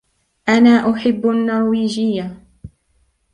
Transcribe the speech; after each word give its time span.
أنا 0.49 0.89
أُحِب 0.93 1.25
النرويجية. 1.29 2.37